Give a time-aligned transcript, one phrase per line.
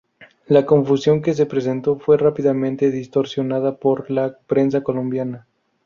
[0.47, 5.45] La confusión que se presentó fue rápidamente distorsionada por la prensa colombiana.